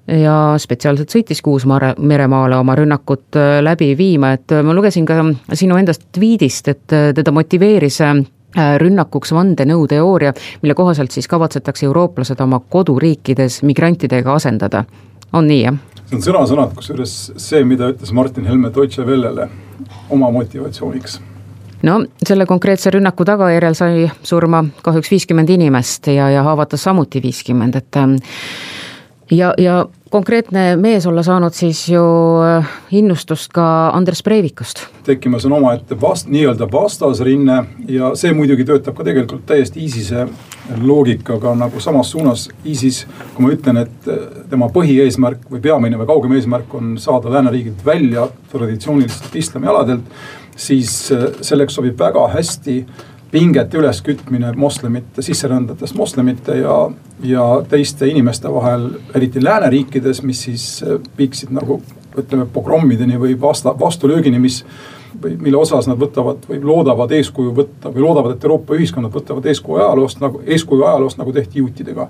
ja 0.08 0.56
spetsiaalselt 0.58 1.12
sõitiski 1.14 1.50
Uus-Meremaale 1.52 2.58
oma 2.58 2.76
rünnakut 2.76 3.38
läbi 3.62 3.92
viima, 3.98 4.32
et 4.34 4.56
ma 4.64 4.74
lugesin 4.74 5.06
ka 5.06 5.20
sinu 5.54 5.78
enda 5.78 5.94
tweetist, 5.94 6.68
et 6.68 6.98
teda 7.16 7.32
motiveeris 7.36 8.02
rünnakuks 8.56 9.34
vandenõuteooria, 9.36 10.34
mille 10.62 10.74
kohaselt 10.74 11.12
siis 11.12 11.28
kavatsetakse 11.28 11.86
eurooplased 11.86 12.40
oma 12.42 12.60
koduriikides 12.60 13.62
migrantidega 13.68 14.34
asendada. 14.34 14.86
on 15.34 15.48
nii, 15.48 15.62
jah? 15.64 15.80
see 16.08 16.16
on 16.16 16.24
sõna-sõnalt, 16.24 16.76
kusjuures 16.76 17.16
see, 17.38 17.64
mida 17.68 17.92
ütles 17.92 18.14
Martin 18.16 18.46
Helme 18.48 18.72
Deutsche 18.74 19.06
Wellele 19.06 19.50
oma 20.10 20.32
motivatsiooniks 20.32 21.20
no 21.84 22.00
selle 22.28 22.46
konkreetse 22.46 22.92
rünnaku 22.94 23.26
tagajärjel 23.26 23.76
sai 23.78 24.08
surma 24.24 24.64
kahjuks 24.84 25.12
viiskümmend 25.12 25.50
inimest 25.50 26.08
ja, 26.08 26.30
ja 26.30 26.44
haavatas 26.48 26.88
samuti 26.88 27.22
viiskümmend, 27.24 27.76
et 27.76 28.00
ja, 29.32 29.54
ja 29.58 29.86
konkreetne 30.10 30.76
mees 30.76 31.06
olla 31.08 31.24
saanud 31.24 31.54
siis 31.54 31.90
ju 31.90 32.04
äh, 32.44 32.68
innustust 32.92 33.52
ka 33.54 33.90
Andres 33.90 34.24
Breivikust. 34.24 34.88
tekkimas 35.04 35.46
on 35.46 35.54
omaette 35.54 35.96
vast-, 36.02 36.30
nii-öelda 36.32 36.68
vastasrinne 36.72 37.64
ja 37.88 38.12
see 38.16 38.34
muidugi 38.34 38.66
töötab 38.66 38.96
ka 38.96 39.04
tegelikult 39.08 39.46
täiesti 39.46 39.84
ISISe 39.86 40.28
loogikaga 40.84 41.56
nagu 41.56 41.80
samas 41.80 42.12
suunas. 42.12 42.50
ISIS, 42.66 43.06
kui 43.36 43.46
ma 43.46 43.52
ütlen, 43.56 43.84
et 43.84 44.10
äh, 44.12 44.24
tema 44.50 44.72
põhieesmärk 44.74 45.48
või 45.52 45.62
peamine 45.64 46.00
või 46.00 46.10
kaugem 46.10 46.38
eesmärk 46.40 46.74
on 46.80 46.96
saada 47.02 47.32
lääneriigilt 47.34 47.86
välja 47.86 48.28
traditsioonilistelt 48.52 49.36
islamialadelt, 49.36 50.18
siis 50.56 51.12
äh, 51.12 51.30
selleks 51.42 51.80
sobib 51.80 52.00
väga 52.00 52.28
hästi 52.36 52.82
pingete 53.32 53.78
üleskütmine 53.78 54.52
moslemite, 54.56 55.22
sisserändajatest 55.22 55.96
moslemite 55.96 56.58
ja, 56.58 56.78
ja 57.24 57.48
teiste 57.70 58.08
inimeste 58.08 58.52
vahel, 58.54 58.90
eriti 59.16 59.44
lääneriikides, 59.44 60.24
mis 60.24 60.44
siis 60.48 60.68
äh, 60.84 61.00
viiksid 61.18 61.52
nagu 61.56 61.82
ütleme 62.18 62.48
pogrommideni 62.54 63.20
või 63.20 63.36
vasta, 63.42 63.76
vastulöögini, 63.80 64.40
mis 64.40 64.64
või 65.24 65.38
mille 65.42 65.58
osas 65.58 65.88
nad 65.88 65.98
võtavad 66.00 66.46
või 66.50 66.60
loodavad 66.64 67.12
eeskuju 67.12 67.54
võtta 67.56 67.92
või 67.94 68.04
loodavad, 68.04 68.36
et 68.36 68.44
Euroopa 68.44 68.76
ühiskonnad 68.78 69.14
võtavad 69.14 69.46
eeskuju 69.50 69.80
ajaloost 69.82 70.22
nagu, 70.22 70.42
eeskuju 70.46 70.84
ajaloost 70.84 71.18
nagu 71.18 71.34
tehti 71.34 71.60
juutidega. 71.60 72.08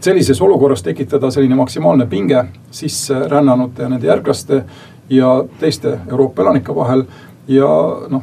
sellises 0.00 0.42
olukorras 0.42 0.82
tekitada 0.82 1.30
selline 1.30 1.54
maksimaalne 1.54 2.06
pinge 2.06 2.44
sisserännanute 2.70 3.82
ja 3.82 3.88
nende 3.88 4.06
järglaste 4.06 4.64
ja 5.08 5.44
teiste 5.60 5.98
Euroopa 6.10 6.42
elanike 6.42 6.74
vahel 6.74 7.04
ja 7.48 7.68
noh 8.08 8.22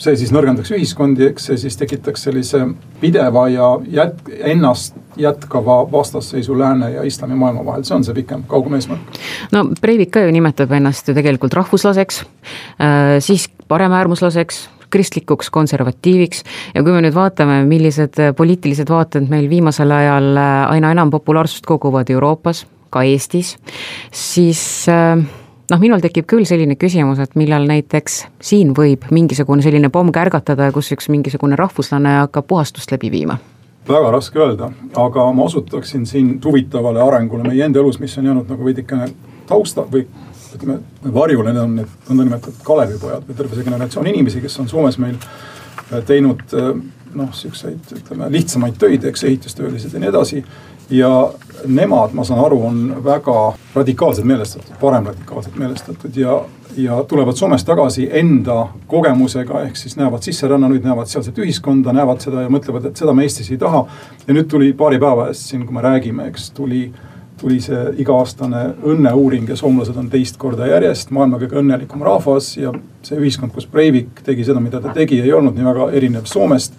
see 0.00 0.16
siis 0.16 0.32
nõrgendaks 0.34 0.72
ühiskondi, 0.74 1.26
eks 1.30 1.50
see 1.50 1.60
siis 1.64 1.76
tekitaks 1.80 2.26
sellise 2.28 2.62
pideva 3.00 3.46
ja 3.52 3.70
jät-, 3.92 4.32
ennast 4.52 4.96
jätkava 5.20 5.82
vastasseisu 5.92 6.58
lääne 6.58 6.90
ja 6.94 7.04
islamimaailma 7.06 7.64
vahel, 7.66 7.84
see 7.84 7.96
on 7.98 8.04
see 8.06 8.16
pikem, 8.16 8.44
kaugem 8.48 8.78
eesmärk. 8.78 9.20
no 9.52 9.66
Breivik 9.80 10.12
ka 10.16 10.24
ju 10.24 10.34
nimetab 10.34 10.72
ennast 10.72 11.08
ju 11.08 11.16
tegelikult 11.16 11.56
rahvuslaseks 11.58 12.22
äh,, 12.24 13.16
siis 13.20 13.48
paremäärmuslaseks 13.68 14.68
kristlikuks 14.90 15.50
konservatiiviks 15.54 16.42
ja 16.74 16.82
kui 16.82 16.94
me 16.94 17.02
nüüd 17.04 17.14
vaatame, 17.14 17.62
millised 17.68 18.18
poliitilised 18.36 18.90
vaated 18.90 19.28
meil 19.30 19.46
viimasel 19.50 19.92
ajal 19.94 20.32
aina 20.40 20.90
enam 20.90 21.12
populaarsust 21.14 21.66
koguvad 21.68 22.10
Euroopas, 22.10 22.64
ka 22.90 23.04
Eestis, 23.06 23.54
siis 24.10 24.62
äh, 24.90 25.22
noh, 25.70 25.80
minul 25.82 26.02
tekib 26.02 26.26
küll 26.30 26.46
selline 26.48 26.76
küsimus, 26.80 27.20
et 27.22 27.36
millal 27.38 27.66
näiteks 27.68 28.24
siin 28.42 28.74
võib 28.76 29.06
mingisugune 29.14 29.64
selline 29.64 29.90
pomm 29.92 30.12
kärgatada, 30.14 30.70
kus 30.74 30.90
üks 30.94 31.10
mingisugune 31.12 31.58
rahvuslane 31.58 32.20
hakkab 32.24 32.48
puhastust 32.50 32.92
läbi 32.94 33.12
viima. 33.12 33.38
Väga 33.88 34.10
raske 34.12 34.38
öelda, 34.38 34.70
aga 35.00 35.24
ma 35.34 35.46
osutaksin 35.48 36.04
siin 36.06 36.34
huvitavale 36.44 37.00
arengule 37.02 37.46
meie 37.46 37.64
enda 37.64 37.80
elus, 37.80 37.98
mis 38.00 38.16
on 38.18 38.28
jäänud 38.28 38.50
nagu 38.50 38.66
veidikene 38.66 39.08
tausta 39.48 39.86
või 39.88 40.04
ütleme 40.54 40.80
varjule, 41.14 41.52
need 41.54 41.62
on 41.62 41.76
need 41.78 42.10
nõndanimetatud 42.10 42.62
Kalevipojad 42.66 43.26
või 43.26 43.38
terve 43.38 43.56
see 43.56 43.66
generatsioon 43.66 44.10
inimesi, 44.10 44.42
kes 44.42 44.58
on 44.62 44.68
Soomes 44.70 44.98
meil 45.00 45.16
äh, 45.16 46.02
teinud 46.06 46.42
äh, 46.54 46.72
noh, 47.14 47.32
siukseid 47.34 47.94
ütleme 47.96 48.28
lihtsamaid 48.34 48.78
töid, 48.78 49.06
eks 49.06 49.24
ehitustöölised 49.30 49.94
ja 49.94 50.02
nii 50.02 50.10
edasi 50.12 50.44
ja 50.90 51.32
nemad, 51.66 52.12
ma 52.12 52.24
saan 52.24 52.40
aru, 52.44 52.62
on 52.66 52.80
väga 53.04 53.52
radikaalselt 53.74 54.26
meelestatud, 54.26 54.74
paremradikaalselt 54.80 55.56
meelestatud 55.56 56.16
ja, 56.16 56.40
ja 56.76 57.02
tulevad 57.08 57.36
Soomest 57.36 57.66
tagasi 57.66 58.08
enda 58.12 58.66
kogemusega, 58.86 59.62
ehk 59.68 59.76
siis 59.76 59.96
näevad 59.96 60.22
sisserännanuid, 60.26 60.84
näevad 60.84 61.10
sealset 61.10 61.38
ühiskonda, 61.38 61.92
näevad 61.92 62.24
seda 62.24 62.46
ja 62.46 62.52
mõtlevad, 62.52 62.88
et 62.90 62.96
seda 63.00 63.14
me 63.14 63.26
Eestis 63.26 63.50
ei 63.50 63.60
taha. 63.60 63.84
ja 64.26 64.34
nüüd 64.34 64.48
tuli 64.50 64.72
paari 64.72 64.98
päeva 64.98 65.28
eest 65.28 65.50
siin, 65.50 65.66
kui 65.66 65.74
me 65.74 65.84
räägime, 65.84 66.26
eks 66.30 66.50
tuli, 66.56 66.88
tuli 67.40 67.60
see 67.60 67.84
iga-aastane 68.02 68.64
õnneuuring 68.86 69.48
ja 69.48 69.56
soomlased 69.56 69.96
on 69.96 70.10
teist 70.10 70.36
korda 70.40 70.66
järjest 70.66 71.10
maailma 71.10 71.38
kõige 71.38 71.60
õnnelikum 71.60 72.02
rahvas 72.04 72.56
ja 72.56 72.72
see 73.06 73.20
ühiskond, 73.20 73.54
kus 73.54 73.68
Breivik 73.70 74.24
tegi 74.24 74.44
seda, 74.44 74.60
mida 74.60 74.80
ta 74.80 74.94
tegi, 74.96 75.20
ei 75.20 75.32
olnud 75.32 75.56
nii 75.56 75.70
väga 75.70 75.90
erinev 76.00 76.28
Soomest 76.30 76.76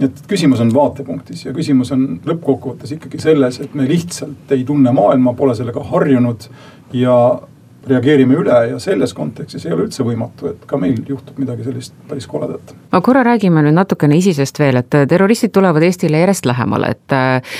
nii 0.00 0.08
et 0.08 0.20
küsimus 0.28 0.62
on 0.64 0.72
vaatepunktis 0.74 1.44
ja 1.44 1.54
küsimus 1.56 1.92
on 1.92 2.06
lõppkokkuvõttes 2.26 2.94
ikkagi 2.96 3.20
selles, 3.20 3.60
et 3.60 3.74
me 3.76 3.84
lihtsalt 3.88 4.54
ei 4.56 4.64
tunne 4.68 4.92
maailma, 4.96 5.34
pole 5.36 5.54
sellega 5.58 5.82
harjunud 5.92 6.48
ja 6.96 7.16
reageerime 7.88 8.36
üle 8.36 8.56
ja 8.70 8.78
selles 8.82 9.14
kontekstis 9.16 9.64
ei 9.66 9.72
ole 9.72 9.86
üldse 9.86 10.04
võimatu, 10.04 10.50
et 10.50 10.64
ka 10.68 10.78
meil 10.80 10.98
juhtub 11.08 11.38
midagi 11.40 11.64
sellist 11.64 11.94
päris 12.08 12.26
koledat. 12.28 12.74
aga 12.90 13.00
korra 13.04 13.22
räägime 13.24 13.62
nüüd 13.64 13.76
natukene 13.76 14.18
ISISest 14.20 14.58
veel, 14.60 14.80
et 14.82 14.96
terroristid 15.08 15.52
tulevad 15.54 15.82
Eestile 15.82 16.20
järjest 16.20 16.46
lähemale, 16.46 16.90
et 16.96 17.14
äh, 17.16 17.54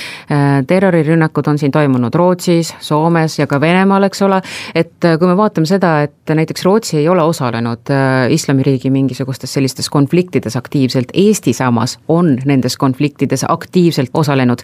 terrorirünnakud 0.67 1.47
on 1.47 1.57
siin 1.57 1.71
toimunud 1.71 2.15
Rootsis, 2.15 2.73
Soomes 2.79 3.39
ja 3.39 3.47
ka 3.47 3.61
Venemaal, 3.61 4.03
eks 4.09 4.21
ole. 4.27 4.41
et 4.75 5.05
äh, 5.05 5.17
kui 5.19 5.27
me 5.27 5.37
vaatame 5.37 5.69
seda, 5.69 6.01
et 6.07 6.35
näiteks 6.35 6.65
Rootsi 6.65 6.97
ei 6.97 7.09
ole 7.09 7.23
osalenud 7.23 7.89
äh, 7.89 8.27
islamiriigi 8.31 8.89
mingisugustes 8.89 9.53
sellistes 9.53 9.89
konfliktides 9.89 10.57
aktiivselt, 10.57 11.11
Eesti 11.13 11.53
samas 11.53 11.97
on 12.07 12.37
nendes 12.45 12.77
konfliktides 12.77 13.45
aktiivselt 13.47 14.09
osalenud. 14.13 14.61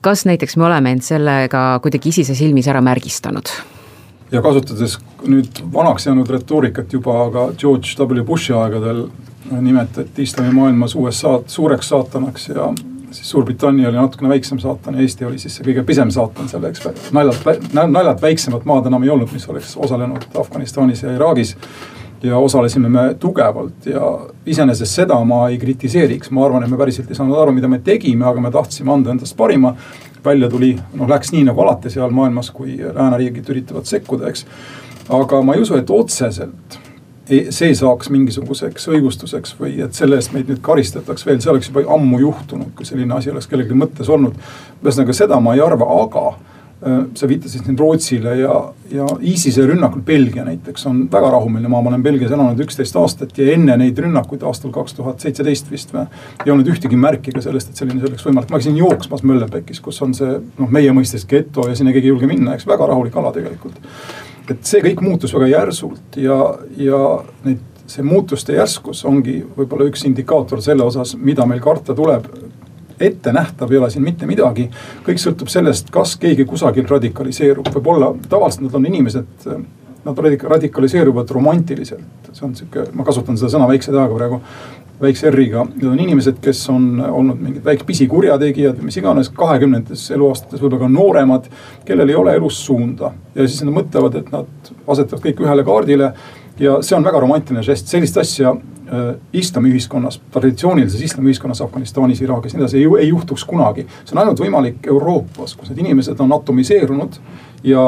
kas 0.00 0.24
näiteks 0.26 0.56
me 0.56 0.64
oleme 0.64 0.92
end 0.94 1.02
sellega 1.02 1.80
kuidagi 1.82 2.08
ISISe 2.08 2.34
silmis 2.34 2.68
ära 2.68 2.80
märgistanud? 2.80 3.50
Ja 4.32 4.42
kasutades 4.42 4.98
nüüd 5.26 5.62
vanaks 5.72 6.06
jäänud 6.06 6.30
retoorikat 6.30 6.92
juba, 6.92 7.22
aga 7.24 7.48
George 7.58 7.96
W 7.98 8.24
Bushi 8.24 8.52
aegadel 8.52 9.06
nimetati 9.60 10.22
islamimaailmas 10.22 10.94
USA-d 10.94 11.48
suureks 11.48 11.88
saatanaks 11.88 12.48
ja 12.48 12.72
siis 13.10 13.30
Suurbritannia 13.30 13.88
oli 13.88 13.96
natukene 13.96 14.28
väiksem 14.28 14.58
saatan 14.58 14.94
ja 14.94 15.00
Eesti 15.00 15.24
oli 15.24 15.38
siis 15.38 15.56
see 15.56 15.64
kõige 15.64 15.84
pisem 15.88 16.10
saatan 16.10 16.48
seal, 16.48 16.64
eks. 16.68 16.84
naljalt, 17.12 17.46
naljalt 17.72 18.22
väiksemat 18.22 18.66
maad 18.68 18.86
enam 18.90 19.06
ei 19.06 19.10
olnud, 19.14 19.32
mis 19.32 19.48
oleks 19.48 19.76
osalenud 19.76 20.28
Afganistanis 20.40 21.02
ja 21.02 21.14
Iraagis. 21.16 21.56
Ja 22.22 22.38
osalesime 22.38 22.88
me 22.88 23.04
tugevalt 23.20 23.86
ja 23.86 24.10
iseenesest 24.46 25.00
seda 25.00 25.18
ma 25.24 25.44
ei 25.48 25.58
kritiseeriks, 25.58 26.32
ma 26.34 26.46
arvan, 26.46 26.64
et 26.64 26.72
me 26.72 26.80
päriselt 26.80 27.10
ei 27.10 27.18
saanud 27.18 27.38
aru, 27.38 27.54
mida 27.54 27.70
me 27.70 27.78
tegime, 27.84 28.26
aga 28.26 28.42
me 28.42 28.50
tahtsime 28.54 28.92
anda 28.92 29.14
endast 29.14 29.36
parima 29.38 29.74
välja 30.24 30.50
tuli, 30.50 30.72
noh 30.98 31.08
läks 31.08 31.32
nii 31.32 31.44
nagu 31.48 31.62
alati 31.62 31.92
seal 31.94 32.10
maailmas, 32.14 32.50
kui 32.50 32.76
lääneriigid 32.82 33.48
üritavad 33.54 33.86
sekkuda, 33.88 34.32
eks. 34.32 34.46
aga 35.08 35.42
ma 35.42 35.54
ei 35.54 35.62
usu, 35.62 35.78
et 35.78 35.90
otseselt 35.94 36.78
see 37.28 37.74
saaks 37.76 38.08
mingisuguseks 38.12 38.88
õigustuseks 38.88 39.54
või 39.58 39.74
et 39.84 39.96
selle 39.96 40.16
eest 40.16 40.32
meid 40.32 40.48
nüüd 40.48 40.62
karistataks 40.64 41.26
veel, 41.28 41.40
see 41.44 41.52
oleks 41.52 41.68
juba 41.68 41.84
ammu 41.94 42.22
juhtunud, 42.22 42.72
kui 42.76 42.88
selline 42.88 43.14
asi 43.18 43.30
oleks 43.30 43.50
kellelgi 43.50 43.76
mõttes 43.76 44.08
olnud. 44.08 44.38
ühesõnaga 44.82 45.16
seda 45.16 45.40
ma 45.44 45.54
ei 45.54 45.60
arva, 45.60 45.90
aga 46.02 46.24
sa 47.14 47.28
viitasid 47.28 47.64
siin 47.66 47.78
Rootsile 47.78 48.36
ja, 48.38 48.54
ja 48.90 49.06
ISISe 49.20 49.64
rünnakul 49.66 50.02
Belgia 50.06 50.44
näiteks 50.46 50.86
on 50.86 51.00
väga 51.10 51.30
rahumeelne 51.34 51.68
maa, 51.68 51.82
ma 51.82 51.90
olen 51.90 52.02
Belgias 52.02 52.30
elanud 52.30 52.60
üksteist 52.62 52.96
aastat 53.00 53.38
ja 53.38 53.48
enne 53.54 53.74
neid 53.80 53.98
rünnakuid 53.98 54.44
aastal 54.46 54.70
kaks 54.74 54.94
tuhat 54.94 55.24
seitseteist 55.24 55.72
vist 55.72 55.90
või. 55.94 56.04
ei 56.46 56.52
olnud 56.54 56.70
ühtegi 56.70 56.96
märki 56.96 57.34
ka 57.34 57.42
sellest, 57.42 57.72
et 57.72 57.82
selline 57.82 57.98
asi 57.98 58.12
oleks 58.12 58.26
võimalik, 58.28 58.52
ma 58.54 58.60
käisin 58.62 58.78
jooksmas 58.78 59.24
Möllenbeckis, 59.26 59.80
kus 59.82 59.98
on 60.06 60.14
see 60.14 60.36
noh, 60.38 60.70
meie 60.70 60.94
mõistes 60.94 61.26
geto 61.26 61.66
ja 61.66 61.74
sinna 61.74 61.94
keegi 61.96 62.12
ei 62.12 62.14
julge 62.14 62.30
minna, 62.30 62.54
eks 62.54 62.68
väga 62.70 62.86
rahulik 62.92 63.16
ala 63.18 63.34
tegelikult. 63.34 63.82
et 64.48 64.62
see 64.62 64.84
kõik 64.84 65.02
muutus 65.02 65.34
väga 65.34 65.50
järsult 65.50 66.20
ja, 66.22 66.38
ja 66.78 67.02
neid 67.44 67.66
see 67.88 68.04
muutuste 68.04 68.52
järskus 68.52 69.02
ongi 69.08 69.40
võib-olla 69.56 69.88
üks 69.88 70.04
indikaator 70.06 70.62
selle 70.62 70.84
osas, 70.84 71.14
mida 71.16 71.46
meil 71.48 71.60
karta 71.64 71.96
tuleb 71.96 72.28
ettenähtav 73.00 73.72
ei 73.72 73.78
ole 73.78 73.90
siin 73.90 74.04
mitte 74.04 74.26
midagi. 74.26 74.68
kõik 75.06 75.22
sõltub 75.22 75.50
sellest, 75.52 75.90
kas 75.90 76.16
keegi 76.16 76.44
kusagil 76.48 76.86
radikaliseerub, 76.88 77.68
võib-olla 77.74 78.14
tavaliselt 78.28 78.66
nad 78.68 78.74
on 78.74 78.86
inimesed, 78.86 79.48
nad 80.04 80.18
radikaliseeruvad 80.42 81.30
romantiliselt. 81.30 82.32
see 82.32 82.46
on 82.46 82.54
sihuke, 82.54 82.84
ma 82.92 83.04
kasutan 83.04 83.38
seda 83.38 83.50
sõna 83.50 83.68
väikse 83.68 83.92
tähega 83.92 84.14
praegu, 84.14 84.40
väikse 85.00 85.30
R-iga. 85.30 85.64
Need 85.74 85.86
on 85.88 86.00
inimesed, 86.00 86.40
kes 86.42 86.60
on 86.72 86.88
olnud 87.00 87.38
mingid 87.40 87.64
väike 87.64 87.86
pisikurjategijad 87.88 88.78
või 88.78 88.90
mis 88.90 88.98
iganes, 89.00 89.30
kahekümnendates 89.34 90.10
eluaastates 90.16 90.60
võib-olla 90.60 90.82
ka 90.82 90.90
nooremad, 90.92 91.48
kellel 91.88 92.12
ei 92.12 92.18
ole 92.18 92.34
elus 92.38 92.58
suunda. 92.66 93.12
ja 93.34 93.46
siis 93.46 93.62
nad 93.64 93.74
mõtlevad, 93.74 94.18
et 94.18 94.32
nad 94.34 94.72
asetavad 94.86 95.24
kõik 95.24 95.42
ühele 95.46 95.64
kaardile 95.64 96.12
ja 96.58 96.82
see 96.82 96.96
on 96.96 97.04
väga 97.04 97.20
romantiline 97.20 97.62
žest, 97.62 97.86
sellist 97.90 98.16
asja 98.16 98.54
Äh, 98.92 99.14
islamiühiskonnas, 99.32 100.20
traditsioonilises 100.30 101.00
islamiühiskonnas 101.00 101.60
Afganistanis, 101.60 102.22
Iraagis, 102.24 102.54
nii 102.54 102.62
edasi 102.62 102.78
ei, 102.78 102.86
ei 103.00 103.08
juhtuks 103.08 103.42
kunagi. 103.44 103.82
see 104.04 104.14
on 104.14 104.22
ainult 104.22 104.40
võimalik 104.40 104.86
Euroopas, 104.88 105.52
kus 105.60 105.68
need 105.68 105.82
inimesed 105.82 106.20
on 106.24 106.32
atomiseerunud 106.32 107.18
ja 107.68 107.82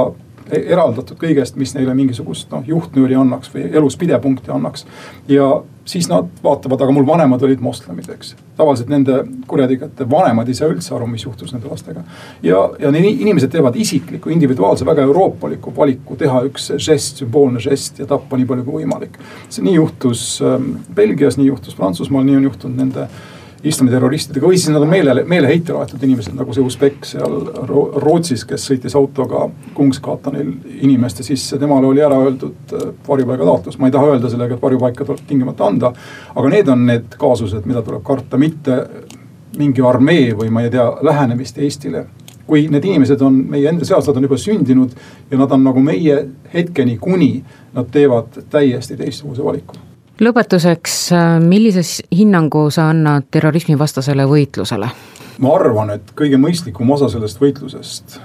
eraldatud 0.53 1.19
kõigest, 1.21 1.57
mis 1.61 1.75
neile 1.77 1.95
mingisugust 1.95 2.51
noh 2.53 2.67
juhtnööri 2.67 3.19
annaks 3.19 3.53
või 3.55 3.69
elus 3.71 3.97
pidepunkti 4.01 4.51
annaks. 4.55 4.87
ja 5.29 5.51
siis 5.91 6.09
nad 6.09 6.29
vaatavad, 6.45 6.81
aga 6.81 6.93
mul 6.93 7.07
vanemad 7.07 7.43
olid 7.43 7.61
moslemid, 7.61 8.09
eks. 8.15 8.35
tavaliselt 8.57 8.91
nende 8.93 9.23
kurjategijate 9.51 10.07
vanemad 10.11 10.49
ei 10.49 10.55
saa 10.59 10.69
üldse 10.71 10.95
aru, 10.95 11.09
mis 11.11 11.25
juhtus 11.25 11.55
nende 11.55 11.71
lastega. 11.71 12.05
ja, 12.43 12.61
ja 12.79 12.93
need 12.95 13.09
inimesed 13.11 13.51
teevad 13.53 13.77
isikliku, 13.77 14.31
individuaalse, 14.31 14.87
väga 14.87 15.07
euroopaliku 15.09 15.75
valiku 15.77 16.17
teha 16.21 16.45
üks 16.51 16.71
žest, 16.79 17.25
sümboolne 17.25 17.63
žest 17.63 17.99
ja 18.03 18.07
tappa 18.11 18.39
nii 18.39 18.49
palju 18.51 18.67
kui 18.69 18.83
võimalik. 18.83 19.19
see 19.49 19.67
nii 19.67 19.77
juhtus 19.79 20.25
ähm, 20.45 20.73
Belgias, 20.95 21.39
nii 21.41 21.51
juhtus 21.51 21.79
Prantsusmaal, 21.79 22.27
nii 22.29 22.41
on 22.43 22.51
juhtunud 22.51 22.85
nende 22.85 23.09
islamiterroristidega 23.65 24.47
või 24.47 24.59
siis 24.59 24.73
nad 24.73 24.83
on 24.83 24.89
meele, 24.89 25.25
meeleheitele 25.29 25.83
aetud 25.83 26.03
inimesed 26.07 26.37
nagu 26.37 26.55
see 26.57 26.65
Usbek 26.65 27.05
seal 27.05 27.35
Rootsis, 28.01 28.45
kes 28.49 28.65
sõitis 28.71 28.97
autoga 28.97 29.47
Kungsgaatanil 29.77 30.53
inimeste 30.81 31.25
sisse, 31.27 31.59
temale 31.61 31.91
oli 31.91 32.05
ära 32.05 32.17
öeldud 32.25 32.75
äh, 32.77 32.87
varjupaigataotlus, 33.09 33.77
ma 33.79 33.91
ei 33.91 33.97
taha 33.97 34.15
öelda 34.15 34.31
sellega, 34.33 34.57
et 34.57 34.63
varjupaika 34.63 35.05
tuleb 35.05 35.27
tingimata 35.29 35.69
anda. 35.69 35.93
aga 36.35 36.55
need 36.55 36.69
on 36.73 36.87
need 36.87 37.19
kaasused, 37.21 37.69
mida 37.69 37.83
tuleb 37.85 38.03
karta, 38.07 38.41
mitte 38.41 38.81
mingi 39.59 39.85
armee 39.85 40.33
või 40.39 40.49
ma 40.51 40.65
ei 40.65 40.73
tea, 40.73 40.87
lähenemist 41.03 41.59
Eestile 41.59 42.07
kui 42.51 42.65
need 42.67 42.85
inimesed 42.85 43.21
on 43.23 43.37
meie 43.53 43.69
enda 43.71 43.87
seas, 43.87 44.09
nad 44.09 44.17
on 44.19 44.27
juba 44.27 44.39
sündinud 44.41 44.97
ja 45.31 45.39
nad 45.39 45.53
on 45.55 45.63
nagu 45.69 45.85
meie 45.85 46.17
hetkeni, 46.55 46.97
kuni 46.99 47.45
nad 47.77 47.93
teevad 47.95 48.41
täiesti 48.51 48.97
teistsuguse 48.99 49.45
valiku 49.45 49.90
lõpetuseks, 50.21 50.97
millise 51.45 51.83
hinnangu 52.13 52.67
sa 52.71 52.91
annad 52.93 53.31
terrorismivastasele 53.31 54.27
võitlusele? 54.29 54.91
ma 55.41 55.55
arvan, 55.57 55.95
et 55.97 56.13
kõige 56.17 56.37
mõistlikum 56.37 56.91
osa 56.93 57.09
sellest 57.09 57.41
võitlusest 57.41 58.19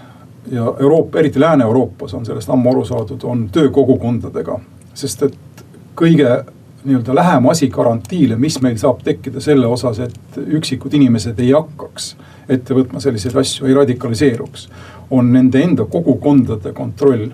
ja 0.52 0.74
Euroopa, 0.80 1.20
eriti 1.20 1.40
Lääne-Euroopas 1.40 2.14
on 2.14 2.26
sellest 2.26 2.50
ammu 2.50 2.72
aru 2.72 2.86
saadud, 2.86 3.24
on 3.24 3.48
töö 3.50 3.70
kogukondadega. 3.70 4.60
sest 4.94 5.24
et 5.24 5.64
kõige 5.96 6.44
nii-öelda 6.86 7.16
lähem 7.16 7.48
asi 7.50 7.70
garantiile, 7.70 8.36
mis 8.36 8.60
meil 8.62 8.78
saab 8.78 9.02
tekkida 9.04 9.42
selle 9.42 9.68
osas, 9.68 10.00
et 10.00 10.38
üksikud 10.38 10.94
inimesed 10.94 11.40
ei 11.40 11.52
hakkaks 11.52 12.16
ette 12.50 12.76
võtma 12.78 13.00
selliseid 13.02 13.36
asju, 13.42 13.66
ei 13.66 13.74
radikaliseeruks, 13.74 14.70
on 15.10 15.32
nende 15.34 15.64
enda 15.64 15.86
kogukondade 15.90 16.74
kontroll 16.74 17.32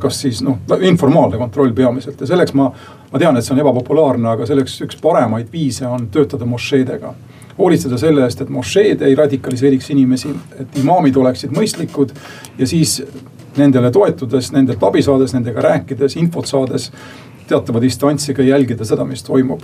kas 0.00 0.20
siis 0.24 0.40
noh, 0.42 0.58
informaalne 0.80 1.38
kontroll 1.38 1.74
peamiselt 1.76 2.20
ja 2.20 2.26
selleks 2.26 2.54
ma, 2.56 2.70
ma 3.12 3.20
tean, 3.20 3.36
et 3.36 3.44
see 3.44 3.54
on 3.54 3.60
ebapopulaarne, 3.60 4.28
aga 4.30 4.46
selleks 4.48 4.78
üks 4.86 5.00
paremaid 5.02 5.52
viise 5.52 5.86
on 5.88 6.08
töötada 6.12 6.48
mošeedega 6.48 7.14
hoolitseda 7.58 7.98
selle 7.98 8.24
eest, 8.26 8.42
et 8.42 8.50
mošeed 8.50 9.02
ei 9.06 9.14
radikaliseeriks 9.18 9.90
inimesi, 9.94 10.32
et 10.58 10.78
imaamid 10.80 11.16
oleksid 11.16 11.54
mõistlikud 11.54 12.14
ja 12.58 12.66
siis 12.66 12.98
nendele 13.56 13.90
toetudes, 13.94 14.50
nendelt 14.54 14.82
abi 14.82 15.02
saades, 15.02 15.34
nendega 15.36 15.62
rääkides, 15.62 16.16
infot 16.18 16.50
saades, 16.50 16.90
teatava 17.48 17.82
distantsiga 17.82 18.42
jälgida 18.42 18.84
seda, 18.84 19.04
mis 19.04 19.22
toimub. 19.22 19.62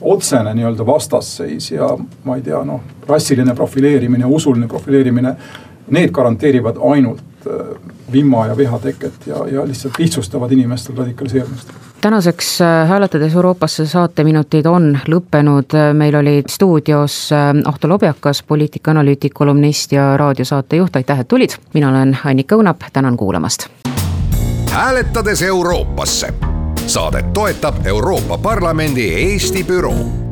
otsene 0.00 0.52
nii-öelda 0.54 0.84
vastasseis 0.86 1.70
ja 1.70 1.88
ma 2.24 2.36
ei 2.36 2.42
tea, 2.42 2.60
noh, 2.64 2.80
rassiline 3.08 3.54
profileerimine, 3.54 4.26
usuline 4.26 4.68
profileerimine, 4.68 5.32
need 5.90 6.12
garanteerivad 6.14 6.76
ainult 6.78 7.48
vimma 8.12 8.46
ja 8.46 8.56
viha 8.56 8.78
teket 8.78 9.26
ja, 9.26 9.46
ja 9.52 9.66
lihtsalt 9.68 9.98
lihtsustavad 9.98 10.52
inimestel 10.52 10.96
radikaliseerumist. 10.96 11.68
Tänaseks 12.00 12.60
äh, 12.60 12.88
hääletades 12.88 13.34
Euroopasse 13.34 13.86
saateminutid 13.86 14.66
on 14.66 14.98
lõppenud, 15.08 15.74
meil 15.92 16.14
olid 16.14 16.50
stuudios 16.50 17.32
äh, 17.32 17.50
Ahto 17.64 17.88
Lobjakas, 17.88 18.42
poliitikaanalüütik, 18.42 19.34
kolumnist 19.34 19.92
ja 19.92 20.16
raadiosaatejuht, 20.16 20.96
aitäh, 20.96 21.20
et 21.20 21.28
tulid. 21.28 21.56
mina 21.74 21.90
olen 21.90 22.18
Annika 22.24 22.56
Õunap, 22.56 22.84
tänan 22.92 23.16
kuulamast. 23.16 23.68
hääletades 24.70 25.42
Euroopasse, 25.42 26.34
saadet 26.86 27.32
toetab 27.32 27.86
Euroopa 27.86 28.38
Parlamendi 28.38 29.14
Eesti 29.14 29.64
büroo 29.64 30.25